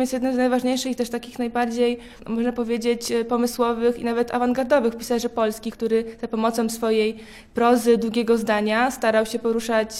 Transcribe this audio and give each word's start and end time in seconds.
Jest 0.00 0.12
jednym 0.12 0.34
z 0.34 0.36
najważniejszych 0.36 0.96
też 0.96 1.10
takich 1.10 1.38
najbardziej, 1.38 1.98
można 2.28 2.52
powiedzieć, 2.52 3.12
pomysłowych 3.28 3.98
i 3.98 4.04
nawet 4.04 4.34
awangardowych 4.34 4.96
pisarzy 4.96 5.28
polskich, 5.28 5.74
który 5.74 6.04
za 6.20 6.28
pomocą 6.28 6.68
swojej 6.68 7.16
prozy, 7.54 7.98
długiego 7.98 8.38
zdania 8.38 8.90
starał 8.90 9.26
się 9.26 9.38
poruszać 9.38 9.90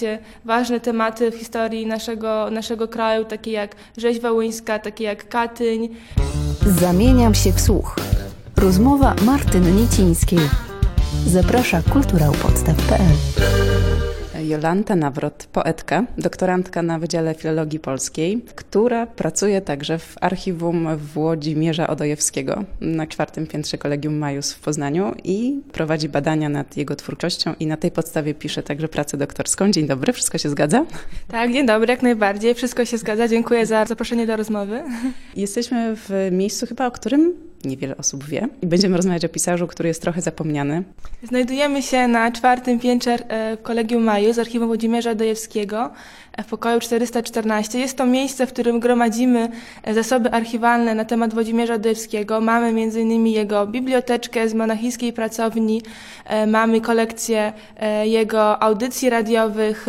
ważne 0.44 0.80
tematy 0.80 1.30
w 1.30 1.34
historii 1.34 1.86
naszego, 1.86 2.50
naszego 2.50 2.88
kraju, 2.88 3.24
takie 3.24 3.52
jak 3.52 3.76
rzeź 3.96 4.20
wołyńska, 4.20 4.78
takie 4.78 5.04
jak 5.04 5.28
Katyń. 5.28 5.88
Zamieniam 6.80 7.34
się 7.34 7.52
w 7.52 7.60
słuch. 7.60 7.96
Rozmowa 8.56 9.14
Martyny 9.24 9.72
Niecińskiej. 9.72 10.38
Zaprasza 11.26 11.82
kulturałpodstaw.pl 11.92 13.85
Jolanta 14.46 14.96
Nawrot, 14.96 15.46
poetka, 15.52 16.04
doktorantka 16.18 16.82
na 16.82 16.98
Wydziale 16.98 17.34
Filologii 17.34 17.78
Polskiej, 17.78 18.42
która 18.54 19.06
pracuje 19.06 19.60
także 19.60 19.98
w 19.98 20.14
archiwum 20.20 20.96
Włodzimierza 20.96 21.86
Odojewskiego 21.86 22.64
na 22.80 23.06
czwartym 23.06 23.46
piętrze 23.46 23.78
Kolegium 23.78 24.18
Majus 24.18 24.52
w 24.52 24.60
Poznaniu 24.60 25.14
i 25.24 25.60
prowadzi 25.72 26.08
badania 26.08 26.48
nad 26.48 26.76
jego 26.76 26.96
twórczością 26.96 27.54
i 27.60 27.66
na 27.66 27.76
tej 27.76 27.90
podstawie 27.90 28.34
pisze 28.34 28.62
także 28.62 28.88
pracę 28.88 29.16
doktorską. 29.16 29.70
Dzień 29.70 29.86
dobry, 29.86 30.12
wszystko 30.12 30.38
się 30.38 30.48
zgadza? 30.48 30.86
Tak, 31.28 31.52
dzień 31.52 31.66
dobry, 31.66 31.90
jak 31.90 32.02
najbardziej. 32.02 32.54
Wszystko 32.54 32.84
się 32.84 32.98
zgadza. 32.98 33.28
Dziękuję 33.28 33.66
za 33.66 33.84
zaproszenie 33.84 34.26
do 34.26 34.36
rozmowy. 34.36 34.82
Jesteśmy 35.36 35.96
w 35.96 36.28
miejscu 36.32 36.66
chyba, 36.66 36.86
o 36.86 36.90
którym 36.90 37.34
niewiele 37.64 37.96
osób 37.96 38.24
wie. 38.24 38.48
I 38.62 38.66
będziemy 38.66 38.96
rozmawiać 38.96 39.24
o 39.24 39.28
pisarzu, 39.28 39.66
który 39.66 39.88
jest 39.88 40.02
trochę 40.02 40.20
zapomniany. 40.20 40.82
Znajdujemy 41.22 41.82
się 41.82 42.08
na 42.08 42.32
czwartym 42.32 42.78
piętrze 42.78 43.10
e, 43.28 43.56
Kolegium 43.56 44.02
Maju 44.02 44.32
z 44.32 44.38
archiwum 44.38 44.68
Włodzimierza 44.68 45.14
Dojewskiego 45.14 45.90
e, 46.32 46.42
w 46.42 46.46
pokoju 46.46 46.80
414. 46.80 47.78
Jest 47.78 47.96
to 47.96 48.06
miejsce, 48.06 48.46
w 48.46 48.52
którym 48.52 48.80
gromadzimy 48.80 49.48
e, 49.82 49.94
zasoby 49.94 50.30
archiwalne 50.30 50.94
na 50.94 51.04
temat 51.04 51.34
Włodzimierza 51.34 51.78
Dojewskiego. 51.78 52.40
Mamy 52.40 52.66
m.in. 52.66 53.26
jego 53.26 53.66
biblioteczkę 53.66 54.48
z 54.48 54.54
monachijskiej 54.54 55.12
pracowni, 55.12 55.82
mamy 56.46 56.80
kolekcję 56.80 57.52
jego 58.04 58.62
audycji 58.62 59.10
radiowych, 59.10 59.86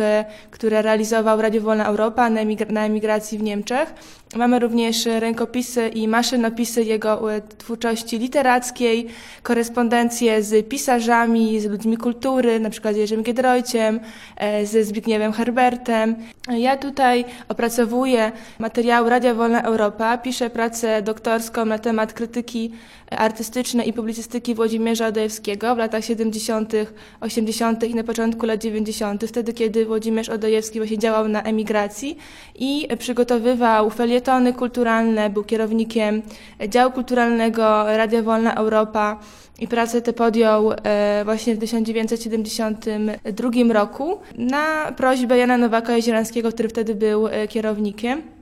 które 0.50 0.82
realizował 0.82 1.42
Radio 1.42 1.60
Wolna 1.60 1.86
Europa 1.86 2.30
na 2.70 2.84
emigracji 2.84 3.38
w 3.38 3.42
Niemczech. 3.42 3.94
Mamy 4.36 4.58
również 4.58 5.06
rękopisy 5.06 5.88
i 5.88 6.08
maszynopisy 6.08 6.84
jego 6.84 7.20
twórczości 7.58 8.18
literackiej, 8.18 9.06
korespondencję 9.42 10.42
z 10.42 10.68
pisarzami, 10.68 11.60
z 11.60 11.64
ludźmi 11.64 11.96
kultury, 11.96 12.60
na 12.60 12.70
przykład 12.70 12.94
z 12.94 12.96
Jerzym 12.96 13.22
Giedroyciem, 13.22 14.00
e, 14.36 14.66
ze 14.66 14.84
Zbigniewem 14.84 15.32
Herbertem. 15.32 16.16
Ja 16.56 16.76
tutaj 16.76 17.24
opracowuję 17.48 18.32
materiały 18.58 19.10
Radia 19.10 19.34
Wolna 19.34 19.62
Europa, 19.62 20.18
piszę 20.18 20.50
pracę 20.50 21.02
doktorską 21.02 21.64
na 21.64 21.78
temat 21.78 22.12
krytyki 22.12 22.72
artystycznej 23.10 23.88
i 23.88 23.92
publicystyki 23.92 24.54
Włodzimierza 24.54 25.06
Odojewskiego 25.06 25.74
w 25.74 25.78
latach 25.78 26.04
70., 26.04 26.72
80. 27.20 27.84
i 27.84 27.94
na 27.94 28.04
początku 28.04 28.46
lat 28.46 28.60
90., 28.60 29.24
wtedy 29.26 29.52
kiedy 29.52 29.86
Włodzimierz 29.86 30.28
Odojewski 30.28 30.78
właśnie 30.78 30.98
działał 30.98 31.28
na 31.28 31.42
emigracji 31.42 32.18
i 32.54 32.88
przygotowywał 32.98 33.90
felietony 34.18 34.52
kulturalne, 34.52 35.30
był 35.30 35.44
kierownikiem 35.44 36.22
działu 36.68 36.92
kulturalnego 36.92 37.84
Radia 37.96 38.22
Wolna 38.22 38.54
Europa 38.54 39.20
i 39.58 39.68
pracę 39.68 40.02
tę 40.02 40.12
podjął 40.12 40.72
e, 40.72 41.22
właśnie 41.24 41.54
w 41.54 41.58
1972 41.58 43.50
roku 43.72 44.18
na 44.38 44.92
prośbę 44.96 45.38
Jana 45.38 45.58
Nowaka 45.58 45.96
Jezierańskiego, 45.96 46.52
który 46.52 46.68
wtedy 46.68 46.94
był 46.94 47.28
e, 47.28 47.48
kierownikiem. 47.48 48.37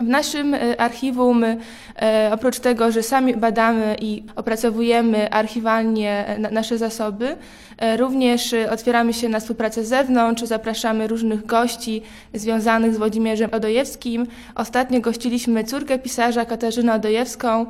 W 0.00 0.02
naszym 0.02 0.54
e, 0.54 0.80
archiwum, 0.80 1.44
e, 1.44 1.56
oprócz 2.32 2.60
tego, 2.60 2.92
że 2.92 3.02
sami 3.02 3.36
badamy 3.36 3.96
i 4.00 4.22
opracowujemy 4.36 5.30
archiwalnie 5.30 6.26
e, 6.26 6.38
nasze 6.38 6.78
zasoby, 6.78 7.36
również 7.96 8.54
otwieramy 8.70 9.12
się 9.12 9.28
na 9.28 9.40
współpracę 9.40 9.84
z 9.84 9.88
zewnątrz, 9.88 10.42
zapraszamy 10.42 11.06
różnych 11.06 11.46
gości 11.46 12.02
związanych 12.34 12.94
z 12.94 12.96
Włodzimierzem 12.96 13.50
Odojewskim. 13.52 14.26
Ostatnio 14.54 15.00
gościliśmy 15.00 15.64
córkę 15.64 15.98
pisarza 15.98 16.44
Katarzynę 16.44 16.94
Odojewską. 16.94 17.66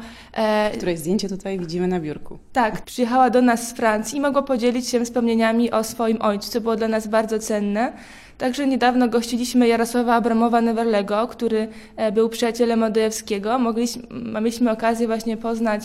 Której 0.76 0.96
zdjęcie 0.96 1.28
tutaj 1.28 1.58
widzimy 1.58 1.88
na 1.88 2.00
biurku. 2.00 2.38
Tak, 2.52 2.82
przyjechała 2.82 3.30
do 3.30 3.42
nas 3.42 3.68
z 3.68 3.72
Francji 3.72 4.18
i 4.18 4.20
mogła 4.20 4.42
podzielić 4.42 4.88
się 4.88 5.04
wspomnieniami 5.04 5.70
o 5.70 5.84
swoim 5.84 6.22
ojcu, 6.22 6.50
co 6.50 6.60
było 6.60 6.76
dla 6.76 6.88
nas 6.88 7.06
bardzo 7.06 7.38
cenne. 7.38 7.92
Także 8.38 8.66
niedawno 8.66 9.08
gościliśmy 9.08 9.68
Jarosława 9.68 10.20
Abramowa-Newerlego, 10.20 11.28
który 11.28 11.68
e, 11.96 12.12
był 12.12 12.28
przyjacielem 12.28 12.82
Odojewskiego. 12.82 13.58
Mogliśmy, 13.58 14.02
mieliśmy 14.10 14.70
okazję 14.70 15.06
właśnie 15.06 15.36
poznać 15.36 15.82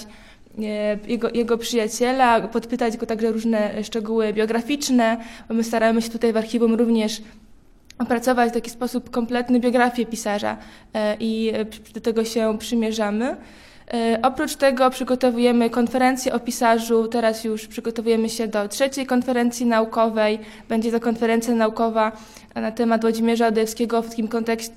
e, 0.60 0.98
jego, 1.08 1.30
jego 1.30 1.58
przyjaciela, 1.58 2.42
podpytać 2.42 2.98
go 2.98 3.06
także 3.06 3.32
różne 3.32 3.84
szczegóły 3.84 4.34
biograficzne, 4.34 5.18
my 5.50 5.64
staramy 5.64 6.02
się 6.02 6.10
tutaj 6.10 6.34
w 6.34 6.38
archiwum 6.38 6.76
również 6.76 7.22
opracować 8.00 8.50
w 8.50 8.54
taki 8.54 8.70
sposób 8.70 9.10
kompletny 9.10 9.60
biografię 9.60 10.06
pisarza 10.06 10.58
e, 10.94 11.18
i 11.20 11.52
do 11.94 12.02
tego 12.02 12.26
się 12.26 12.58
przymierzamy. 12.60 13.38
E, 13.94 14.20
oprócz 14.22 14.56
tego 14.56 14.90
przygotowujemy 14.90 15.70
konferencję 15.70 16.34
o 16.34 16.40
pisarzu. 16.40 17.08
Teraz 17.08 17.44
już 17.44 17.68
przygotowujemy 17.68 18.30
się 18.30 18.48
do 18.48 18.68
trzeciej 18.68 19.06
konferencji 19.06 19.66
naukowej. 19.66 20.40
Będzie 20.70 20.92
to 20.92 21.00
konferencja 21.00 21.56
naukowa 21.56 22.12
na 22.56 22.72
temat 22.72 23.02
Włodzimierza 23.02 23.48
Odejewskiego 23.48 24.02
w 24.02 24.10
takim 24.10 24.28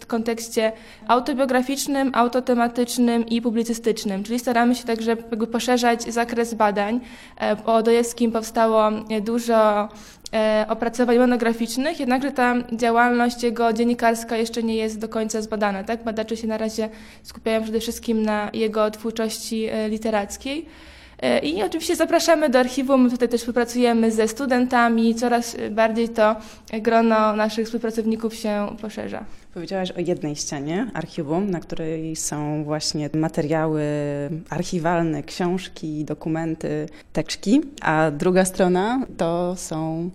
kontekście 0.06 0.73
autobiograficznym, 1.09 2.11
autotematycznym 2.15 3.27
i 3.27 3.43
publicystycznym. 3.43 4.25
Czyli 4.25 4.39
staramy 4.39 4.75
się 4.75 4.84
także 4.84 5.17
poszerzać 5.53 6.03
zakres 6.03 6.55
badań. 6.55 7.00
E, 7.41 7.56
o 7.67 7.75
Odejewskim 7.75 8.33
powstało 8.33 8.91
dużo 9.23 9.89
E, 10.22 10.22
opracowań 10.69 11.19
monograficznych, 11.19 12.00
jednakże 12.00 12.32
ta 12.32 12.54
działalność 12.72 13.43
jego 13.43 13.72
dziennikarska 13.72 14.37
jeszcze 14.37 14.62
nie 14.62 14.76
jest 14.76 14.98
do 14.98 15.09
końca 15.09 15.43
zbadana. 15.43 15.84
Tak? 15.84 16.04
Badacze 16.04 16.37
się 16.37 16.47
na 16.47 16.59
razie 16.59 16.88
skupiają 17.22 17.62
przede 17.62 17.81
wszystkim 17.81 18.22
na 18.22 18.50
jego 18.53 18.91
twórczości 18.91 19.65
e, 19.65 19.88
literackiej. 19.88 20.66
E, 21.22 21.38
I 21.38 21.62
oczywiście 21.62 21.97
zapraszamy 21.97 22.50
do 22.50 22.59
archiwum. 22.59 23.10
Tutaj 23.10 23.28
też 23.28 23.41
współpracujemy 23.41 24.10
ze 24.10 24.28
studentami. 24.28 25.15
Coraz 25.15 25.56
bardziej 25.70 26.09
to 26.09 26.37
grono 26.72 27.37
naszych 27.37 27.66
współpracowników 27.66 28.34
się 28.34 28.76
poszerza. 28.81 29.25
Powiedziałaś 29.54 29.91
o 29.91 30.00
jednej 30.00 30.37
ścianie 30.37 30.91
archiwum, 30.94 31.50
na 31.50 31.60
której 31.60 32.16
są 32.16 32.64
właśnie 32.64 33.10
materiały 33.14 33.82
archiwalne, 34.50 35.22
książki, 35.22 36.04
dokumenty, 36.04 36.88
teczki, 37.12 37.60
a 37.82 38.10
druga 38.10 38.44
strona 38.44 39.06
to 39.16 39.56
są 39.56 40.10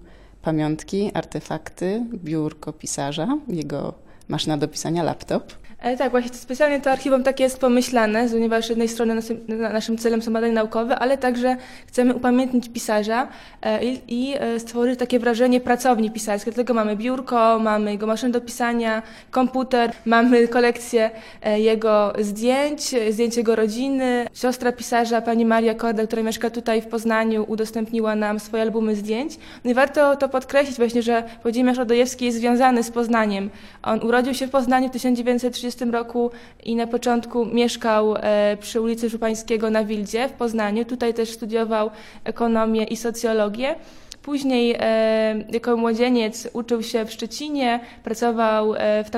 pamiątki, 0.48 1.12
artefakty, 1.14 2.06
biurko 2.14 2.74
pisarza, 2.74 3.38
jego 3.48 3.94
maszyna 4.28 4.58
do 4.58 4.68
pisania, 4.68 5.04
laptop. 5.04 5.54
E, 5.80 5.98
tak, 5.98 6.12
właśnie 6.12 6.34
specjalnie 6.34 6.82
to 6.82 6.92
archiwum 6.92 7.24
takie 7.24 7.44
jest 7.44 7.60
pomyślane, 7.60 8.30
ponieważ 8.30 8.66
z 8.66 8.70
jednej 8.70 8.88
strony 8.88 9.16
naszym, 9.16 9.40
naszym 9.48 9.98
celem 9.98 10.22
są 10.22 10.34
badania 10.34 10.54
naukowe, 10.54 11.00
ale 11.00 11.18
także 11.18 11.58
chcemy 11.88 12.16
upamiętnić 12.16 12.70
pisarza 12.70 13.28
e, 13.62 13.84
i, 14.08 14.36
e, 14.40 14.60
stworzyć 14.60 15.00
takie 15.00 15.20
wrażenie 15.20 15.60
pracowni 15.60 16.12
pisarskiej. 16.12 16.54
Dlatego 16.54 16.74
mamy 16.74 16.96
biurko, 16.96 17.60
mamy 17.60 17.92
jego 17.92 18.08
maszynę 18.08 18.32
do 18.32 18.42
pisania, 18.42 19.02
komputer, 19.32 19.92
mamy 20.06 20.48
kolekcję 20.48 21.12
e, 21.42 21.60
jego 21.60 22.14
zdjęć, 22.20 22.96
zdjęć 23.10 23.38
jego 23.38 23.56
rodziny. 23.56 24.28
Siostra 24.34 24.72
pisarza, 24.72 25.22
pani 25.22 25.46
Maria 25.46 25.76
Korda, 25.76 26.08
która 26.08 26.24
mieszka 26.24 26.50
tutaj 26.50 26.82
w 26.82 26.88
Poznaniu, 26.88 27.46
udostępniła 27.48 28.16
nam 28.16 28.40
swoje 28.40 28.64
albumy 28.64 28.96
zdjęć. 28.96 29.38
No 29.64 29.72
i 29.72 29.74
warto 29.74 30.16
to 30.16 30.30
podkreślić 30.30 30.78
właśnie, 30.78 31.02
że 31.02 31.24
Włodzimierz 31.44 31.80
Odojewski 31.80 32.26
jest 32.26 32.38
związany 32.38 32.84
z 32.84 32.92
Poznaniem. 32.92 33.50
On 33.84 34.04
urodził 34.04 34.34
się 34.34 34.48
w 34.48 34.50
Poznaniu 34.50 34.90
w 34.90 34.92
1930 34.92 35.67
1930 35.74 35.92
roku 35.92 36.32
i 36.64 36.76
na 36.76 36.88
początku 36.88 37.46
mieszkał 37.46 38.16
e, 38.16 38.58
przy 38.62 38.82
ulicy 38.82 39.10
Żupańskiego 39.10 39.70
na 39.70 39.84
Wildzie 39.84 40.30
w 40.30 40.34
Poznaniu. 40.34 40.86
Tutaj 40.86 41.14
też 41.14 41.30
studiował 41.30 41.90
ekonomię 42.24 42.84
i 42.84 42.98
socjologię. 42.98 43.76
Później 44.28 44.76
e, 44.80 45.44
jako 45.54 45.78
młodzieniec 45.78 46.50
uczył 46.54 46.84
się 46.84 47.06
w 47.06 47.12
Szczecinie, 47.12 47.80
pracował 48.04 48.76
e, 48.76 49.04
w 49.04 49.10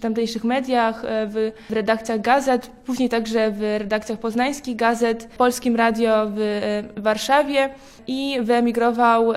tamtejszych 0.00 0.44
mediach, 0.44 1.04
e, 1.04 1.26
w, 1.26 1.52
redakcjach 1.70 2.20
gazet, 2.20 2.70
później 2.86 3.08
także 3.08 3.50
w 3.50 3.60
redakcjach 3.78 4.18
poznańskich 4.18 4.76
gazet, 4.76 5.28
w 5.32 5.36
Polskim 5.36 5.76
Radio 5.76 6.26
w, 6.34 6.82
Warszawie 6.96 7.70
i 8.06 8.38
wyemigrował 8.42 9.32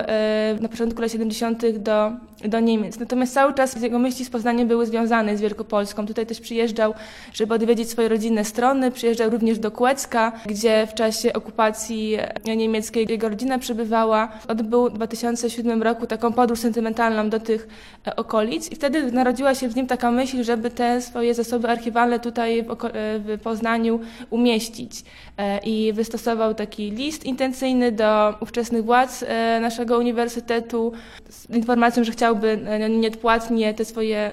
na 0.60 0.68
początku 0.68 1.02
lat 1.02 1.12
70. 1.12 1.78
do, 1.78 2.10
do 2.44 2.60
Niemiec. 2.60 2.98
Natomiast 2.98 3.34
cały 3.34 3.54
czas 3.54 3.82
jego 3.82 3.98
myśli 3.98 4.24
z 4.24 4.30
Poznaniem 4.30 4.68
były 4.68 4.86
związane 4.86 5.36
z 5.36 5.40
Wielkopolską. 5.40 6.06
Tutaj 6.06 6.26
też 6.26 6.40
przyjeżdżał, 6.40 6.94
żeby 7.32 7.54
odwiedzić 7.54 7.90
swoje 7.90 8.08
rodzinne 8.08 8.44
strony, 8.44 8.90
przyjeżdżał 8.90 9.30
również 9.30 9.58
do 9.58 9.70
Kłecka, 9.70 10.32
gdzie 10.46 10.86
w 10.86 10.94
czasie 10.94 11.32
okupacji 11.32 12.18
niemieckiej 12.56 13.06
jego 13.08 13.28
rodzina 13.28 13.58
przebywała. 13.58 14.28
Odbył 14.48 14.90
2000 14.90 15.15
2007 15.16 15.82
roku 15.82 16.06
taką 16.06 16.32
podróż 16.32 16.58
sentymentalną 16.58 17.30
do 17.30 17.40
tych 17.40 17.68
e, 18.06 18.16
okolic 18.16 18.72
i 18.72 18.74
wtedy 18.74 19.12
narodziła 19.12 19.54
się 19.54 19.68
w 19.68 19.76
nim 19.76 19.86
taka 19.86 20.10
myśl, 20.10 20.44
żeby 20.44 20.70
te 20.70 21.02
swoje 21.02 21.34
zasoby 21.34 21.68
archiwalne 21.68 22.20
tutaj 22.20 22.62
w, 22.62 23.30
e, 23.30 23.38
Poznaniu 23.38 24.00
umieścić. 24.30 25.04
E, 25.38 25.58
I 25.58 25.92
wystosował 25.92 26.54
taki 26.54 26.90
list 26.90 27.24
intencyjny 27.24 27.92
do 27.92 28.34
ówczesnych 28.40 28.84
władz 28.84 29.24
naszego 29.60 29.98
uniwersytetu 29.98 30.92
z 31.28 31.50
informacją, 31.50 32.04
że 32.04 32.12
chciałby 32.12 32.58
e, 32.66 32.90
nieodpłatnie 32.90 33.74
te 33.74 33.84
swoje 33.84 34.30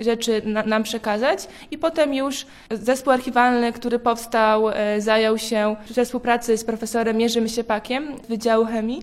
rzeczy 0.00 0.42
na, 0.44 0.62
nam 0.62 0.82
przekazać. 0.82 1.48
I 1.70 1.78
potem 1.78 2.14
już 2.14 2.46
zespół 2.70 3.12
archiwalny, 3.12 3.72
który 3.72 3.98
powstał, 3.98 4.64
zajął 4.98 5.38
się 5.38 5.76
we 5.94 6.04
współpracy 6.04 6.56
z 6.56 6.64
profesorem 6.64 7.20
Jerzym 7.20 7.48
Siepakiem 7.48 8.08
Wydziału 8.28 8.64
Chemii. 8.66 9.02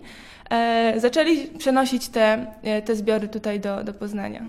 E, 0.50 0.94
zaczęli 1.00 1.48
przenosić 1.48 2.08
te, 2.08 2.48
e, 2.64 2.82
te 2.82 2.96
zbiory 2.96 3.28
tutaj 3.28 3.60
do, 3.60 3.84
do 3.84 3.94
Poznania. 3.94 4.46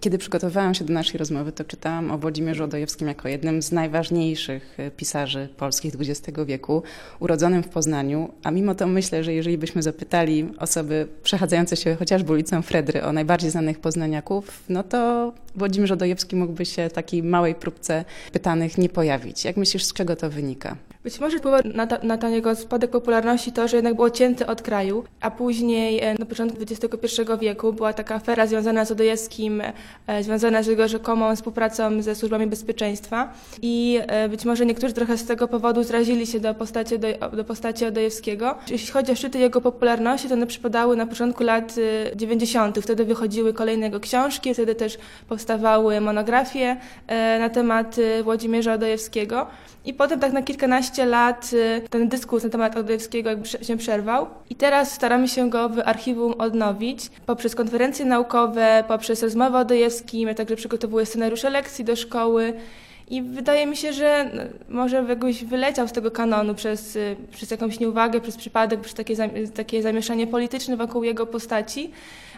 Kiedy 0.00 0.18
przygotowałam 0.18 0.74
się 0.74 0.84
do 0.84 0.92
naszej 0.92 1.18
rozmowy, 1.18 1.52
to 1.52 1.64
czytałam 1.64 2.10
o 2.10 2.18
Włodzimierzu 2.18 2.64
Odojewskim 2.64 3.08
jako 3.08 3.28
jednym 3.28 3.62
z 3.62 3.72
najważniejszych 3.72 4.80
e, 4.80 4.90
pisarzy 4.90 5.48
polskich 5.56 5.94
XX 6.00 6.38
wieku, 6.46 6.82
urodzonym 7.20 7.62
w 7.62 7.68
Poznaniu, 7.68 8.32
a 8.42 8.50
mimo 8.50 8.74
to 8.74 8.86
myślę, 8.86 9.24
że 9.24 9.34
jeżeli 9.34 9.58
byśmy 9.58 9.82
zapytali 9.82 10.48
osoby 10.58 11.08
przechadzające 11.22 11.76
się 11.76 11.94
chociażby 11.94 12.32
ulicą 12.32 12.62
Fredry 12.62 13.04
o 13.04 13.12
najbardziej 13.12 13.50
znanych 13.50 13.78
poznaniaków, 13.78 14.62
no 14.68 14.82
to 14.82 15.32
Włodzimierz 15.56 15.90
Odojewski 15.90 16.36
mógłby 16.36 16.66
się 16.66 16.88
w 16.88 16.92
takiej 16.92 17.22
małej 17.22 17.54
próbce 17.54 18.04
pytanych 18.32 18.78
nie 18.78 18.88
pojawić. 18.88 19.44
Jak 19.44 19.56
myślisz, 19.56 19.84
z 19.84 19.92
czego 19.92 20.16
to 20.16 20.30
wynika? 20.30 20.76
Być 21.04 21.20
może 21.20 21.38
wpływa 21.38 21.58
na, 21.74 21.86
to, 21.86 21.96
na 22.02 22.18
ten 22.18 22.32
jego 22.32 22.54
spadek 22.54 22.90
popularności 22.90 23.52
to, 23.52 23.68
że 23.68 23.76
jednak 23.76 23.94
był 23.94 24.04
odcięty 24.04 24.46
od 24.46 24.62
kraju, 24.62 25.04
a 25.20 25.30
później 25.30 26.00
e, 26.00 26.14
na 26.18 26.26
początku 26.26 26.58
XXI 26.62 27.22
wieku 27.40 27.72
była 27.72 27.92
taka 27.92 28.14
afera 28.14 28.46
związana 28.46 28.84
z 28.84 28.92
Odojewskim, 28.92 29.62
e, 30.06 30.22
związana 30.22 30.62
z 30.62 30.66
jego 30.66 30.88
rzekomą 30.88 31.36
współpracą 31.36 32.02
ze 32.02 32.14
służbami 32.14 32.46
bezpieczeństwa 32.46 33.32
i 33.62 34.00
e, 34.06 34.28
być 34.28 34.44
może 34.44 34.66
niektórzy 34.66 34.94
trochę 34.94 35.18
z 35.18 35.24
tego 35.24 35.48
powodu 35.48 35.82
zrazili 35.82 36.26
się 36.26 36.40
do 36.40 36.54
postaci, 36.54 36.98
do, 36.98 37.08
do 37.32 37.44
postaci 37.44 37.86
Odojewskiego. 37.86 38.54
Jeśli 38.70 38.92
chodzi 38.92 39.12
o 39.12 39.14
szczyty 39.14 39.38
jego 39.38 39.60
popularności, 39.60 40.28
to 40.28 40.34
one 40.34 40.46
przypadały 40.46 40.96
na 40.96 41.06
początku 41.06 41.44
lat 41.44 41.74
e, 42.12 42.16
90. 42.16 42.78
Wtedy 42.78 43.04
wychodziły 43.04 43.52
kolejne 43.52 43.86
jego 43.86 44.00
książki, 44.00 44.54
wtedy 44.54 44.74
też 44.74 44.98
powstawały 45.28 46.00
monografie 46.00 46.76
na 47.40 47.48
temat 47.48 47.96
Włodzimierza 48.22 48.72
Odojewskiego. 48.72 49.46
I 49.84 49.94
potem 49.94 50.20
tak 50.20 50.32
na 50.32 50.42
kilkanaście 50.42 50.93
lat 50.98 51.50
y, 51.52 51.88
ten 51.90 52.08
dyskurs 52.08 52.44
na 52.44 52.50
temat 52.50 52.76
Odojewskiego 52.76 53.30
się 53.62 53.76
przerwał. 53.76 54.26
I 54.50 54.54
teraz 54.54 54.92
staramy 54.92 55.28
się 55.28 55.50
go 55.50 55.68
w 55.68 55.78
archiwum 55.84 56.34
odnowić 56.38 57.10
poprzez 57.26 57.54
konferencje 57.54 58.04
naukowe, 58.04 58.84
poprzez 58.88 59.22
rozmowę 59.22 59.58
o 59.58 59.60
Odojewskim. 59.60 60.28
Ja 60.28 60.34
także 60.34 60.56
przygotowuję 60.56 61.06
scenariusze 61.06 61.50
lekcji 61.50 61.84
do 61.84 61.96
szkoły. 61.96 62.52
I 63.10 63.22
wydaje 63.22 63.66
mi 63.66 63.76
się, 63.76 63.92
że 63.92 64.30
no, 64.34 64.42
może 64.68 65.04
jakoś 65.08 65.44
wyleciał 65.44 65.88
z 65.88 65.92
tego 65.92 66.10
kanonu 66.10 66.54
przez, 66.54 66.96
y, 66.96 67.16
przez 67.32 67.50
jakąś 67.50 67.80
nieuwagę, 67.80 68.20
przez 68.20 68.36
przypadek, 68.36 68.80
przez 68.80 68.94
takie, 68.94 69.16
takie 69.54 69.82
zamieszanie 69.82 70.26
polityczne 70.26 70.76
wokół 70.76 71.04
jego 71.04 71.26
postaci, 71.26 71.90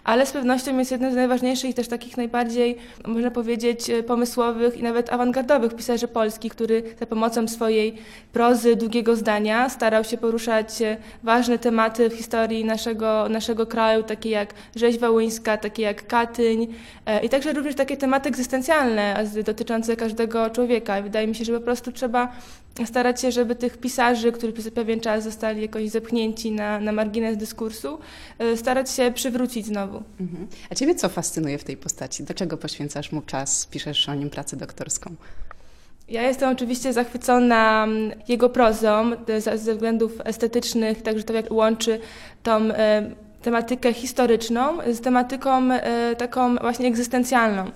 ale 0.06 0.26
z 0.26 0.32
pewnością 0.32 0.78
jest 0.78 0.90
jednym 0.90 1.12
z 1.12 1.14
najważniejszych 1.14 1.70
i 1.70 1.74
też 1.74 1.88
takich 1.88 2.16
najbardziej, 2.16 2.76
można 3.06 3.30
powiedzieć, 3.30 3.90
e, 3.90 4.02
pomysłowych 4.02 4.76
i 4.76 4.82
nawet 4.82 5.12
awangardowych 5.12 5.74
pisarzy 5.74 6.08
polskich, 6.08 6.52
który 6.52 6.82
za 7.00 7.06
pomocą 7.06 7.48
swojej 7.48 7.94
prozy, 8.32 8.76
długiego 8.76 9.16
zdania 9.16 9.68
starał 9.68 10.04
się 10.04 10.18
poruszać 10.18 10.82
e, 10.82 10.96
ważne 11.22 11.58
tematy 11.58 12.10
w 12.10 12.14
historii 12.14 12.64
naszego, 12.64 13.28
naszego 13.28 13.66
kraju, 13.66 14.02
takie 14.02 14.30
jak 14.30 14.54
rzeź 14.76 14.98
wołyńska, 14.98 15.56
takie 15.56 15.82
jak 15.82 16.06
Katyń 16.06 16.74
e, 17.06 17.24
i 17.24 17.28
także 17.28 17.52
również 17.52 17.74
takie 17.74 17.96
tematy 17.96 18.28
egzystencjalne 18.28 19.24
dotyczące 19.44 19.96
każdego 19.96 20.50
człowieka. 20.50 21.02
Wydaje 21.02 21.26
mi 21.26 21.34
się, 21.34 21.44
że 21.44 21.52
po 21.52 21.60
prostu 21.60 21.92
trzeba 21.92 22.32
starać 22.84 23.20
się, 23.20 23.32
żeby 23.32 23.54
tych 23.54 23.78
pisarzy, 23.78 24.32
którzy 24.32 24.52
przez 24.52 24.70
pewien 24.70 25.00
czas 25.00 25.24
zostali 25.24 25.62
jakoś 25.62 25.90
zepchnięci 25.90 26.52
na, 26.52 26.80
na 26.80 26.92
margines 26.92 27.36
dyskursu, 27.36 27.98
e, 28.38 28.56
starać 28.56 28.90
się 28.90 29.12
przywrócić 29.14 29.66
znowu. 29.66 30.02
Mhm. 30.20 30.46
A 30.70 30.74
ciebie 30.74 30.94
co 30.94 31.08
fascynuje 31.08 31.58
w 31.58 31.64
tej 31.64 31.76
postaci? 31.76 32.24
Do 32.24 32.34
czego 32.34 32.56
poświęcasz 32.56 33.12
mu 33.12 33.22
czas? 33.22 33.66
Piszesz 33.66 34.08
o 34.08 34.14
nim 34.14 34.30
pracę 34.30 34.56
doktorską? 34.56 35.14
Ja 36.08 36.22
jestem 36.22 36.50
oczywiście 36.50 36.92
zachwycona 36.92 37.84
mm, 37.84 38.12
jego 38.28 38.48
prozą 38.48 39.12
e, 39.28 39.40
ze 39.40 39.74
względów 39.74 40.12
estetycznych, 40.24 41.02
także 41.02 41.24
to 41.24 41.32
jak 41.32 41.52
łączy 41.52 42.00
tą 42.42 42.56
e, 42.56 43.10
tematykę 43.42 43.92
historyczną 43.92 44.78
z 44.92 45.00
tematyką 45.00 45.68
taką 46.18 46.56
właśnie 46.56 46.88
egzystencjalną. 46.88 47.70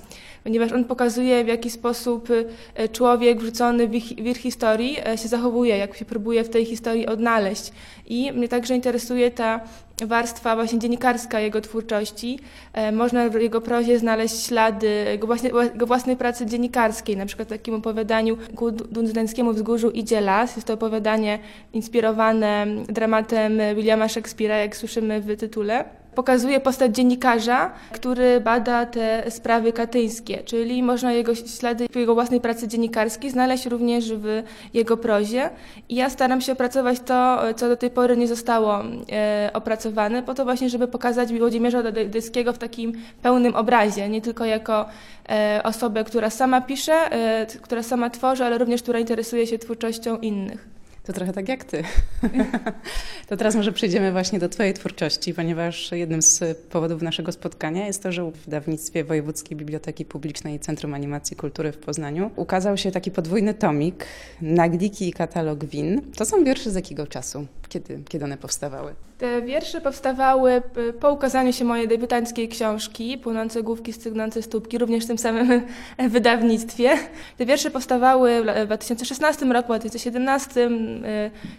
Ponieważ 0.44 0.72
on 0.72 0.84
pokazuje, 0.84 1.44
w 1.44 1.48
jaki 1.48 1.70
sposób 1.70 2.28
e, 2.74 2.88
człowiek 2.88 3.40
wrzucony 3.40 3.88
w 3.88 3.90
wir 3.90 4.36
historii 4.36 4.96
e, 5.06 5.18
się 5.18 5.28
zachowuje, 5.28 5.76
jak 5.76 5.96
się 5.96 6.04
próbuje 6.04 6.44
w 6.44 6.48
tej 6.48 6.64
historii 6.64 7.06
odnaleźć. 7.06 7.72
I 8.06 8.32
mnie 8.32 8.48
także 8.48 8.74
interesuje 8.74 9.30
ta 9.30 9.60
warstwa 10.06 10.54
właśnie 10.54 10.78
dziennikarska 10.78 11.40
jego 11.40 11.60
twórczości. 11.60 12.38
E, 12.72 12.92
Można 12.92 13.28
w 13.28 13.34
jego 13.34 13.60
prozie 13.60 13.98
znaleźć 13.98 14.46
ślady 14.46 15.04
jego, 15.10 15.26
właśnie, 15.26 15.50
jego 15.72 15.86
własnej 15.86 16.16
pracy 16.16 16.46
dziennikarskiej, 16.46 17.16
na 17.16 17.26
przykład 17.26 17.48
w 17.48 17.50
takim 17.50 17.74
opowiadaniu 17.74 18.36
ku 18.56 18.70
Dundańskiemu 18.70 19.52
wzgórzu 19.52 19.90
idzie 19.90 20.20
las. 20.20 20.56
Jest 20.56 20.68
to 20.68 20.74
opowiadanie 20.74 21.38
inspirowane 21.72 22.66
dramatem 22.88 23.58
Williama 23.76 24.06
Shakespeare'a, 24.06 24.58
jak 24.58 24.76
słyszymy 24.76 25.20
w 25.20 25.36
tytule. 25.36 25.84
Pokazuje 26.14 26.60
postać 26.60 26.94
dziennikarza, 26.96 27.70
który 27.92 28.40
bada 28.40 28.86
te 28.86 29.30
sprawy 29.30 29.72
katyńskie, 29.72 30.42
czyli 30.44 30.82
można 30.82 31.12
jego 31.12 31.34
ślady 31.34 31.86
jego 31.94 32.14
własnej 32.14 32.40
pracy 32.40 32.68
dziennikarskiej 32.68 33.30
znaleźć 33.30 33.66
również 33.66 34.12
w 34.12 34.42
jego 34.74 34.96
prozie. 34.96 35.50
I 35.88 35.94
ja 35.94 36.10
staram 36.10 36.40
się 36.40 36.52
opracować 36.52 37.00
to, 37.00 37.38
co 37.56 37.68
do 37.68 37.76
tej 37.76 37.90
pory 37.90 38.16
nie 38.16 38.28
zostało 38.28 38.78
e, 39.12 39.50
opracowane, 39.52 40.22
po 40.22 40.34
to 40.34 40.44
właśnie, 40.44 40.70
żeby 40.70 40.88
pokazać 40.88 41.32
Włodzimierza 41.32 41.82
Dodejskiego 41.82 42.52
w 42.52 42.58
takim 42.58 42.92
pełnym 43.22 43.54
obrazie, 43.54 44.08
nie 44.08 44.22
tylko 44.22 44.44
jako 44.44 44.86
e, 45.28 45.60
osobę, 45.64 46.04
która 46.04 46.30
sama 46.30 46.60
pisze, 46.60 46.92
e, 46.92 47.46
która 47.62 47.82
sama 47.82 48.10
tworzy, 48.10 48.44
ale 48.44 48.58
również 48.58 48.82
która 48.82 48.98
interesuje 48.98 49.46
się 49.46 49.58
twórczością 49.58 50.18
innych. 50.18 50.79
To 51.04 51.12
trochę 51.12 51.32
tak 51.32 51.48
jak 51.48 51.64
ty. 51.64 51.82
to 53.28 53.36
teraz 53.36 53.54
może 53.54 53.72
przejdziemy 53.72 54.12
właśnie 54.12 54.38
do 54.38 54.48
twojej 54.48 54.74
twórczości, 54.74 55.34
ponieważ 55.34 55.92
jednym 55.92 56.22
z 56.22 56.58
powodów 56.70 57.02
naszego 57.02 57.32
spotkania 57.32 57.86
jest 57.86 58.02
to, 58.02 58.12
że 58.12 58.30
w 58.30 58.36
wydawnictwie 58.36 59.04
Wojewódzkiej 59.04 59.56
Biblioteki 59.56 60.04
Publicznej 60.04 60.60
Centrum 60.60 60.94
Animacji 60.94 61.36
Kultury 61.36 61.72
w 61.72 61.78
Poznaniu 61.78 62.30
ukazał 62.36 62.76
się 62.76 62.90
taki 62.90 63.10
podwójny 63.10 63.54
tomik 63.54 64.04
Nagliki 64.42 65.08
i 65.08 65.12
katalog 65.12 65.64
win. 65.64 66.02
To 66.16 66.24
są 66.24 66.44
wiersze 66.44 66.70
z 66.70 66.74
jakiego 66.74 67.06
czasu? 67.06 67.46
Kiedy, 67.68 68.00
kiedy 68.08 68.24
one 68.24 68.36
powstawały? 68.36 68.94
Te 69.18 69.42
wiersze 69.42 69.80
powstawały 69.80 70.62
po 71.00 71.12
ukazaniu 71.12 71.52
się 71.52 71.64
mojej 71.64 71.88
debiutanckiej 71.88 72.48
książki 72.48 73.18
Płynące 73.18 73.62
główki, 73.62 73.92
stygnące 73.92 74.42
stópki, 74.42 74.78
również 74.78 75.04
w 75.04 75.06
tym 75.06 75.18
samym 75.18 75.62
wydawnictwie. 76.10 76.90
Te 77.36 77.46
wiersze 77.46 77.70
powstawały 77.70 78.42
w 78.42 78.44
la- 78.44 78.62
w 78.64 78.66
2016 78.66 79.46
roku, 79.46 79.68
2017, 79.68 80.60
y, 80.60 80.70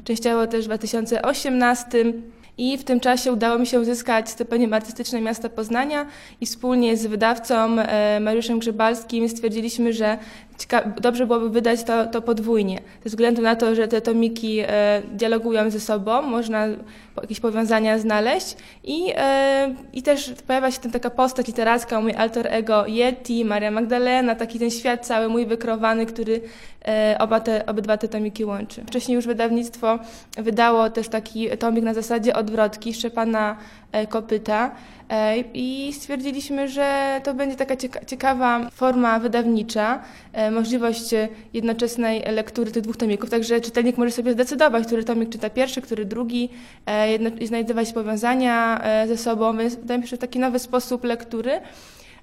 częściowo 0.04 0.48
też 0.48 0.64
w 0.64 0.68
2018. 0.68 2.14
I 2.58 2.78
w 2.78 2.84
tym 2.84 3.00
czasie 3.00 3.32
udało 3.32 3.60
mi 3.60 3.68
się 3.68 3.80
uzyskać 3.80 4.30
stypendium 4.30 4.74
artystyczne 4.74 5.22
miasta 5.22 5.50
Poznania 5.50 6.06
i 6.42 6.46
wspólnie 6.46 6.98
z 6.98 7.06
wydawcą 7.06 7.80
e, 7.80 8.20
Mariuszem 8.20 8.60
Grzybalskim 8.60 9.30
stwierdziliśmy, 9.30 9.94
że 9.94 10.18
cieka- 10.62 11.00
dobrze 11.02 11.26
byłoby 11.26 11.50
wydać 11.50 11.84
to, 11.84 12.06
to 12.06 12.22
podwójnie. 12.22 12.80
Ze 13.04 13.10
względu 13.10 13.42
na 13.42 13.56
to, 13.56 13.76
że 13.76 13.88
te 13.88 14.02
tomiki 14.02 14.60
e, 14.60 15.02
dialogują 15.12 15.70
ze 15.70 15.80
sobą, 15.80 16.22
można 16.22 16.68
jakieś 17.22 17.40
powiązania 17.40 18.00
znaleźć 18.00 18.56
i, 18.84 19.14
e, 19.16 19.76
i 19.94 20.04
też 20.04 20.34
pojawia 20.48 20.72
się 20.72 20.80
tam 20.80 20.92
taka 20.92 21.10
postać 21.10 21.48
literacka, 21.48 22.02
mój 22.02 22.14
alter 22.14 22.48
ego 22.50 22.86
Yeti, 22.88 23.46
Maria 23.46 23.72
Magdalena, 23.72 24.36
taki 24.36 24.60
ten 24.60 24.72
świat 24.72 25.06
cały 25.06 25.30
mój 25.30 25.46
wykrowany, 25.46 26.06
który 26.06 26.42
e, 26.88 27.16
oba 27.20 27.40
te, 27.40 27.66
obydwa 27.66 27.98
te 27.98 28.08
tomiki 28.08 28.46
łączy. 28.46 28.84
Wcześniej 28.88 29.16
już 29.16 29.28
wydawnictwo 29.28 30.00
wydało 30.38 30.90
też 30.90 31.08
taki 31.08 31.50
tomik 31.58 31.84
na 31.84 31.94
zasadzie 31.94 32.34
odwrotki 32.36 32.94
Szczepana 32.94 33.58
e, 33.92 34.08
Kopyta 34.08 34.72
i 35.54 35.94
stwierdziliśmy, 35.94 36.68
że 36.68 37.22
to 37.24 37.34
będzie 37.34 37.56
taka 37.56 37.76
cieka- 37.76 38.06
ciekawa 38.06 38.70
forma 38.70 39.20
wydawnicza, 39.20 40.02
e, 40.34 40.52
możliwość 40.52 41.14
e, 41.14 41.28
jednoczesnej 41.54 42.24
lektury 42.32 42.72
tych 42.72 42.84
dwóch 42.84 42.98
tomików, 42.98 43.30
także 43.30 43.62
czytelnik 43.62 43.98
może 43.98 44.12
sobie 44.12 44.34
zdecydować, 44.34 44.86
który 44.86 45.04
tomik 45.04 45.30
czyta 45.30 45.50
pierwszy, 45.50 45.82
który 45.82 46.06
drugi 46.06 46.50
e, 46.86 47.16
i 47.16 47.48
znajdować 47.48 47.94
powiązania 47.94 48.82
ze 49.08 49.18
sobą, 49.18 49.58
więc 49.58 49.76
wydaje 49.76 50.00
mi 50.00 50.06
się, 50.08 50.10
że 50.10 50.18
taki 50.18 50.40
nowy 50.40 50.60
sposób 50.60 51.04
lektury. 51.04 51.62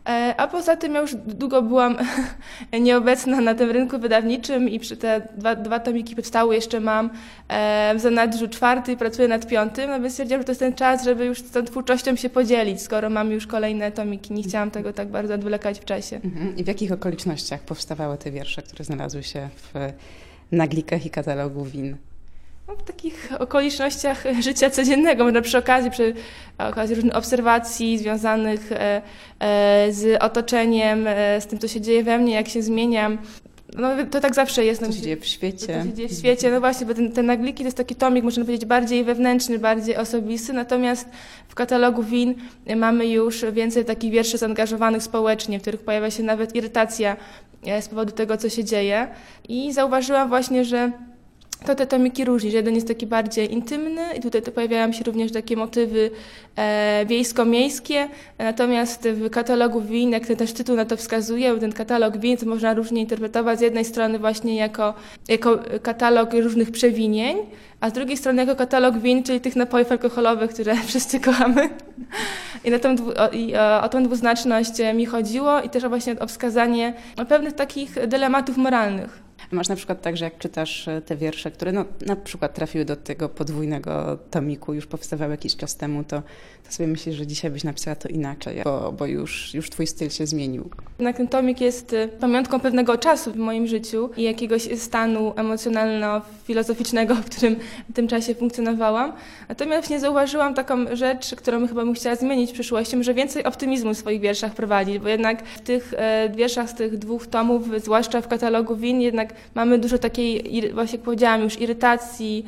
E, 0.08 0.34
A 0.36 0.48
poza 0.48 0.76
tym 0.76 0.94
ja 0.94 1.00
już 1.00 1.14
długo 1.14 1.62
byłam 1.62 1.96
nieobecna 2.80 3.40
na 3.40 3.54
tym 3.54 3.70
rynku 3.70 3.98
wydawniczym 3.98 4.68
i 4.68 4.80
przy 4.80 4.96
te 4.96 5.28
dwa, 5.36 5.56
dwa 5.56 5.80
tomiki 5.80 6.16
powstały 6.16 6.54
jeszcze 6.54 6.80
mam 6.80 7.10
e, 7.48 7.94
w 7.96 8.00
zanadrzu 8.00 8.48
czwarty 8.48 8.92
i 8.92 8.96
pracuję 8.96 9.28
nad 9.28 9.46
piątym, 9.46 9.90
no 9.90 10.00
więc 10.00 10.12
stwierdziłam, 10.12 10.40
że 10.40 10.44
to 10.44 10.50
jest 10.50 10.60
ten 10.60 10.74
czas, 10.74 11.04
żeby 11.04 11.24
już 11.24 11.38
z 11.38 11.50
tą 11.50 11.64
twórczością 11.64 12.16
się 12.16 12.30
podzielić, 12.30 12.82
skoro 12.82 13.10
mam 13.10 13.32
już 13.32 13.46
kolejne 13.46 13.92
tomiki. 13.92 14.34
Nie 14.34 14.42
chciałam 14.42 14.70
tego 14.70 14.92
tak 14.92 15.08
bardzo 15.08 15.34
odwlekać 15.34 15.80
w 15.80 15.84
czasie. 15.84 16.16
Mhm. 16.24 16.56
I 16.56 16.64
w 16.64 16.66
jakich 16.66 16.92
okolicznościach 16.92 17.60
powstawały 17.60 18.18
te 18.18 18.30
wiersze, 18.30 18.62
które 18.62 18.84
znalazły 18.84 19.22
się 19.22 19.48
w 19.56 19.92
naglikach 20.52 21.06
i 21.06 21.10
katalogu 21.10 21.64
win? 21.64 21.96
No, 22.68 22.76
w 22.76 22.82
takich 22.82 23.32
okolicznościach 23.38 24.24
życia 24.40 24.70
codziennego, 24.70 25.24
może 25.24 25.42
przy 25.42 25.58
okazji, 25.58 25.90
przy 25.90 26.14
okazji 26.58 26.94
różnych 26.94 27.16
obserwacji 27.16 27.98
związanych 27.98 28.72
e, 28.72 29.02
e, 29.40 29.92
z 29.92 30.22
otoczeniem, 30.22 31.06
e, 31.06 31.40
z 31.40 31.46
tym, 31.46 31.58
co 31.58 31.68
się 31.68 31.80
dzieje 31.80 32.04
we 32.04 32.18
mnie, 32.18 32.34
jak 32.34 32.48
się 32.48 32.62
zmieniam. 32.62 33.18
No, 33.76 33.88
to 34.10 34.20
tak 34.20 34.34
zawsze 34.34 34.64
jest. 34.64 34.80
Co 34.80 34.86
no, 34.86 34.92
się 34.92 35.00
dzieje 35.00 35.16
w 35.16 35.26
świecie? 35.26 35.66
Co 35.82 35.88
się 35.88 35.94
dzieje 35.94 36.08
w 36.08 36.12
świecie, 36.12 36.50
no 36.50 36.60
właśnie, 36.60 36.86
bo 36.86 36.94
ten, 36.94 37.12
te 37.12 37.22
nagliki 37.22 37.58
to 37.58 37.64
jest 37.64 37.76
taki 37.76 37.94
tomik, 37.94 38.24
można 38.24 38.44
powiedzieć, 38.44 38.66
bardziej 38.66 39.04
wewnętrzny, 39.04 39.58
bardziej 39.58 39.96
osobisty, 39.96 40.52
natomiast 40.52 41.08
w 41.48 41.54
katalogu 41.54 42.02
win 42.02 42.34
mamy 42.76 43.06
już 43.06 43.44
więcej 43.52 43.84
takich 43.84 44.12
wierszy 44.12 44.38
zaangażowanych 44.38 45.02
społecznie, 45.02 45.58
w 45.58 45.62
których 45.62 45.80
pojawia 45.80 46.10
się 46.10 46.22
nawet 46.22 46.56
irytacja 46.56 47.16
z 47.80 47.88
powodu 47.88 48.12
tego, 48.12 48.36
co 48.36 48.48
się 48.48 48.64
dzieje. 48.64 49.08
I 49.48 49.72
zauważyłam 49.72 50.28
właśnie, 50.28 50.64
że 50.64 50.92
to 51.66 51.74
te 51.74 51.86
tomiki 51.86 52.24
różni, 52.24 52.50
że 52.50 52.56
jeden 52.56 52.74
jest 52.74 52.88
taki 52.88 53.06
bardziej 53.06 53.52
intymny 53.52 54.02
i 54.16 54.20
tutaj 54.20 54.42
to 54.42 54.52
pojawiają 54.52 54.92
się 54.92 55.04
również 55.04 55.32
takie 55.32 55.56
motywy 55.56 56.10
e, 56.56 57.06
wiejsko-miejskie, 57.06 58.08
natomiast 58.38 59.08
w 59.08 59.30
katalogu 59.30 59.80
win, 59.80 60.10
jak 60.10 60.26
ten 60.26 60.36
też 60.36 60.52
tytuł 60.52 60.76
na 60.76 60.84
to 60.84 60.96
wskazuje, 60.96 61.58
ten 61.58 61.72
katalog 61.72 62.16
win 62.16 62.36
można 62.46 62.74
różnie 62.74 63.00
interpretować 63.00 63.58
z 63.58 63.62
jednej 63.62 63.84
strony 63.84 64.18
właśnie 64.18 64.56
jako, 64.56 64.94
jako 65.28 65.58
katalog 65.82 66.32
różnych 66.32 66.70
przewinień, 66.70 67.36
a 67.80 67.90
z 67.90 67.92
drugiej 67.92 68.16
strony 68.16 68.42
jako 68.42 68.56
katalog 68.56 68.98
win, 68.98 69.22
czyli 69.22 69.40
tych 69.40 69.56
napojów 69.56 69.92
alkoholowych, 69.92 70.50
które 70.50 70.76
wszyscy 70.86 71.20
kochamy. 71.20 71.68
I, 72.64 72.70
na 72.70 72.78
tą, 72.78 72.94
o, 73.16 73.28
i 73.28 73.56
o, 73.56 73.82
o 73.82 73.88
tą 73.88 74.02
dwuznaczność 74.02 74.72
mi 74.94 75.06
chodziło 75.06 75.60
i 75.60 75.70
też 75.70 75.86
właśnie 75.88 76.18
o 76.18 76.26
wskazanie 76.26 76.94
pewnych 77.28 77.52
takich 77.52 78.06
dylematów 78.06 78.56
moralnych. 78.56 79.27
Masz 79.52 79.68
na 79.68 79.76
przykład 79.76 80.02
tak, 80.02 80.16
że 80.16 80.24
jak 80.24 80.38
czytasz 80.38 80.88
te 81.06 81.16
wiersze, 81.16 81.50
które 81.50 81.72
no, 81.72 81.84
na 82.06 82.16
przykład 82.16 82.54
trafiły 82.54 82.84
do 82.84 82.96
tego 82.96 83.28
podwójnego 83.28 84.18
tomiku, 84.30 84.74
już 84.74 84.86
powstawały 84.86 85.30
jakiś 85.30 85.56
czas 85.56 85.76
temu, 85.76 86.04
to, 86.04 86.22
to 86.66 86.72
sobie 86.72 86.86
myślisz, 86.86 87.16
że 87.16 87.26
dzisiaj 87.26 87.50
byś 87.50 87.64
napisała 87.64 87.96
to 87.96 88.08
inaczej, 88.08 88.60
bo, 88.64 88.92
bo 88.92 89.06
już, 89.06 89.54
już 89.54 89.70
twój 89.70 89.86
styl 89.86 90.10
się 90.10 90.26
zmienił. 90.26 90.70
Jednak 90.98 91.16
ten 91.16 91.28
tomik 91.28 91.60
jest 91.60 91.96
pamiątką 92.20 92.60
pewnego 92.60 92.98
czasu 92.98 93.32
w 93.32 93.36
moim 93.36 93.66
życiu 93.66 94.10
i 94.16 94.22
jakiegoś 94.22 94.78
stanu 94.78 95.30
emocjonalno-filozoficznego, 95.30 97.14
w 97.14 97.24
którym 97.24 97.56
w 97.90 97.92
tym 97.92 98.08
czasie 98.08 98.34
funkcjonowałam. 98.34 99.12
Natomiast 99.48 99.82
właśnie 99.82 100.00
zauważyłam 100.00 100.54
taką 100.54 100.96
rzecz, 100.96 101.34
którą 101.34 101.68
chyba 101.68 101.84
bym 101.84 101.94
chciała 101.94 102.16
zmienić 102.16 102.50
w 102.50 102.54
przyszłości, 102.54 103.04
że 103.04 103.14
więcej 103.14 103.44
optymizmu 103.44 103.94
w 103.94 103.98
swoich 103.98 104.20
wierszach 104.20 104.54
prowadzić, 104.54 104.98
bo 104.98 105.08
jednak 105.08 105.46
w 105.46 105.60
tych 105.60 105.94
e, 105.96 106.28
wierszach 106.36 106.70
z 106.70 106.74
tych 106.74 106.98
dwóch 106.98 107.26
tomów, 107.26 107.62
zwłaszcza 107.82 108.20
w 108.20 108.28
katalogu 108.28 108.76
win, 108.76 109.00
jednak 109.00 109.27
mamy 109.54 109.78
dużo 109.78 109.98
takiej, 109.98 110.72
właśnie 110.74 110.96
jak 110.96 111.04
powiedziałam 111.04 111.42
już, 111.42 111.60
irytacji, 111.60 112.46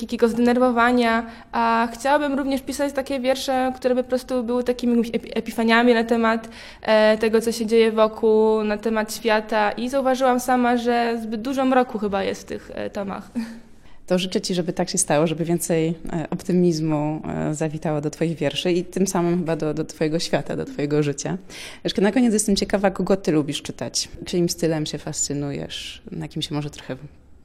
takiego 0.00 0.28
zdenerwowania, 0.28 1.26
a 1.52 1.88
chciałabym 1.92 2.34
również 2.34 2.62
pisać 2.62 2.92
takie 2.92 3.20
wiersze, 3.20 3.72
które 3.76 3.94
by 3.94 4.02
po 4.02 4.08
prostu 4.08 4.44
były 4.44 4.64
takimi 4.64 5.02
epifaniami 5.34 5.94
na 5.94 6.04
temat 6.04 6.48
e, 6.82 7.18
tego, 7.18 7.40
co 7.40 7.52
się 7.52 7.66
dzieje 7.66 7.92
wokół, 7.92 8.64
na 8.64 8.76
temat 8.76 9.14
świata 9.14 9.72
i 9.72 9.88
zauważyłam 9.88 10.40
sama, 10.40 10.76
że 10.76 11.18
zbyt 11.22 11.42
dużo 11.42 11.64
mroku 11.64 11.98
chyba 11.98 12.22
jest 12.22 12.42
w 12.42 12.44
tych 12.44 12.70
e, 12.74 12.90
tomach. 12.90 13.30
To 14.06 14.18
życzę 14.18 14.40
Ci, 14.40 14.54
żeby 14.54 14.72
tak 14.72 14.90
się 14.90 14.98
stało, 14.98 15.26
żeby 15.26 15.44
więcej 15.44 15.94
optymizmu 16.30 17.22
zawitało 17.52 18.00
do 18.00 18.10
Twoich 18.10 18.36
wierszy 18.36 18.72
i 18.72 18.84
tym 18.84 19.06
samym 19.06 19.38
chyba 19.38 19.56
do, 19.56 19.74
do 19.74 19.84
Twojego 19.84 20.18
świata, 20.18 20.56
do 20.56 20.64
Twojego 20.64 21.02
życia. 21.02 21.38
Jeszcze 21.84 22.02
na 22.02 22.12
koniec 22.12 22.32
jestem 22.32 22.56
ciekawa, 22.56 22.90
kogo 22.90 23.16
Ty 23.16 23.32
lubisz 23.32 23.62
czytać? 23.62 24.08
Czyim 24.24 24.48
stylem 24.48 24.86
się 24.86 24.98
fascynujesz? 24.98 26.02
Na 26.10 26.28
kim 26.28 26.42
się 26.42 26.54
może 26.54 26.70
trochę 26.70 26.96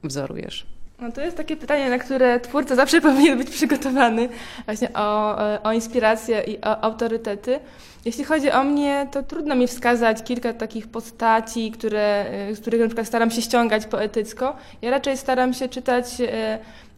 wzorujesz? 0.04 0.66
No 1.00 1.12
to 1.12 1.20
jest 1.20 1.36
takie 1.36 1.56
pytanie, 1.56 1.90
na 1.90 1.98
które 1.98 2.40
twórca 2.40 2.76
zawsze 2.76 3.00
powinien 3.10 3.38
być 3.38 3.50
przygotowany 3.50 4.28
właśnie 4.64 4.88
o, 4.94 5.36
o 5.62 5.72
inspirację 5.72 6.42
i 6.46 6.60
o 6.60 6.84
autorytety. 6.84 7.60
Jeśli 8.04 8.24
chodzi 8.24 8.50
o 8.50 8.64
mnie, 8.64 9.08
to 9.12 9.22
trudno 9.22 9.54
mi 9.54 9.66
wskazać 9.66 10.22
kilka 10.22 10.52
takich 10.52 10.88
postaci, 10.88 11.70
które, 11.70 12.26
z 12.52 12.60
których 12.60 12.80
na 12.80 12.86
przykład 12.86 13.06
staram 13.06 13.30
się 13.30 13.42
ściągać 13.42 13.86
poetycko. 13.86 14.56
Ja 14.82 14.90
raczej 14.90 15.16
staram 15.16 15.54
się 15.54 15.68
czytać 15.68 16.06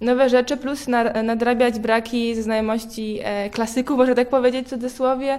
nowe 0.03 0.29
rzeczy, 0.29 0.57
plus 0.57 0.87
nadrabiać 1.25 1.79
braki 1.79 2.35
ze 2.35 2.43
znajomości 2.43 3.21
klasyków, 3.53 3.97
można 3.97 4.15
tak 4.15 4.29
powiedzieć 4.29 4.67
w 4.67 4.71
cudzysłowie, 4.71 5.39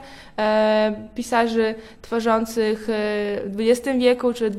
pisarzy 1.16 1.76
tworzących 2.02 2.88
w 3.46 3.56
XX 3.60 3.98
wieku, 4.00 4.34
czy 4.34 4.52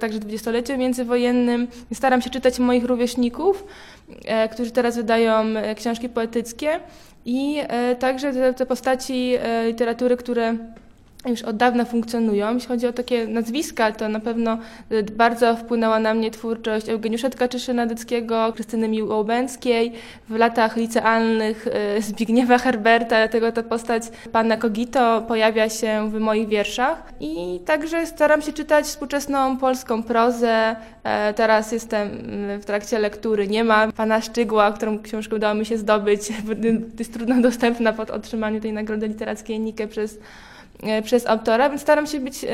także 0.00 0.18
w 0.18 0.20
dwudziestoleciu 0.20 0.76
międzywojennym. 0.76 1.68
Staram 1.94 2.22
się 2.22 2.30
czytać 2.30 2.58
moich 2.58 2.84
rówieśników, 2.84 3.64
którzy 4.52 4.70
teraz 4.70 4.96
wydają 4.96 5.44
książki 5.76 6.08
poetyckie 6.08 6.80
i 7.24 7.60
także 7.98 8.54
te 8.54 8.66
postaci 8.66 9.34
literatury, 9.66 10.16
które 10.16 10.56
już 11.26 11.42
od 11.42 11.56
dawna 11.56 11.84
funkcjonują. 11.84 12.54
Jeśli 12.54 12.68
chodzi 12.68 12.86
o 12.86 12.92
takie 12.92 13.26
nazwiska, 13.26 13.92
to 13.92 14.08
na 14.08 14.20
pewno 14.20 14.58
bardzo 15.12 15.56
wpłynęła 15.56 15.98
na 15.98 16.14
mnie 16.14 16.30
twórczość 16.30 16.88
Eugeniusza 16.88 17.28
Tkaczyszyna-Dyckiego, 17.28 18.52
Krystyny 18.52 18.88
Miłobęckiej, 18.88 19.92
w 20.28 20.36
latach 20.36 20.76
licealnych 20.76 21.68
Zbigniewa 22.00 22.58
Herberta, 22.58 23.16
dlatego 23.16 23.52
ta 23.52 23.62
postać 23.62 24.02
pana 24.32 24.56
Kogito 24.56 25.24
pojawia 25.28 25.68
się 25.68 26.10
w 26.10 26.20
moich 26.20 26.48
wierszach. 26.48 27.12
I 27.20 27.60
także 27.64 28.06
staram 28.06 28.42
się 28.42 28.52
czytać 28.52 28.86
współczesną 28.86 29.56
polską 29.56 30.02
prozę. 30.02 30.76
Teraz 31.36 31.72
jestem 31.72 32.10
w 32.60 32.64
trakcie 32.64 32.98
lektury. 32.98 33.48
Nie 33.48 33.64
ma 33.64 33.92
pana 33.92 34.20
Szczygła, 34.20 34.72
którą 34.72 35.02
książkę 35.02 35.36
udało 35.36 35.54
mi 35.54 35.66
się 35.66 35.78
zdobyć. 35.78 36.20
Jest 36.98 37.12
trudno 37.12 37.40
dostępna 37.40 37.92
po 37.92 38.02
otrzymaniu 38.02 38.60
tej 38.60 38.72
nagrody 38.72 39.08
literackiej 39.08 39.60
Nike 39.60 39.88
przez 39.88 40.18
przez 41.04 41.26
autora, 41.26 41.68
więc 41.68 41.82
staram 41.82 42.06
się 42.06 42.20
być 42.20 42.46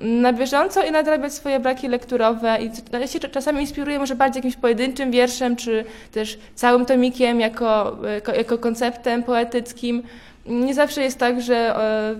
na 0.00 0.32
bieżąco 0.32 0.82
i 0.82 0.90
nadrabiać 0.90 1.34
swoje 1.34 1.60
braki 1.60 1.88
lekturowe. 1.88 2.58
I 2.62 2.70
ja 2.92 3.06
się 3.06 3.20
czasami 3.20 3.60
inspiruję 3.60 3.98
może 3.98 4.14
bardziej 4.14 4.38
jakimś 4.38 4.56
pojedynczym 4.56 5.10
wierszem, 5.10 5.56
czy 5.56 5.84
też 6.12 6.38
całym 6.54 6.86
tomikiem 6.86 7.40
jako, 7.40 7.96
jako 8.36 8.58
konceptem 8.58 9.22
poetyckim. 9.22 10.02
Nie 10.46 10.74
zawsze 10.74 11.02
jest 11.02 11.18
tak, 11.18 11.42
że 11.42 11.76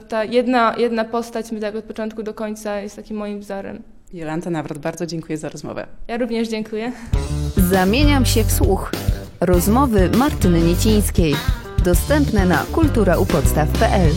ta 0.08 0.24
jedna, 0.24 0.74
jedna 0.78 1.04
postać 1.04 1.52
mi 1.52 1.60
tak 1.60 1.74
od 1.74 1.84
początku 1.84 2.22
do 2.22 2.34
końca 2.34 2.80
jest 2.80 2.96
takim 2.96 3.16
moim 3.16 3.40
wzorem. 3.40 3.82
Jolanta 4.12 4.50
Nawrot, 4.50 4.78
bardzo 4.78 5.06
dziękuję 5.06 5.38
za 5.38 5.48
rozmowę. 5.48 5.86
Ja 6.08 6.16
również 6.16 6.48
dziękuję. 6.48 6.92
Zamieniam 7.56 8.26
się 8.26 8.44
w 8.44 8.52
słuch. 8.52 8.92
Rozmowy 9.40 10.10
Martyny 10.16 10.60
Niecińskiej. 10.60 11.34
Dostępne 11.84 12.46
na 12.46 12.64
kulturaupodstaw.pl 12.72 14.10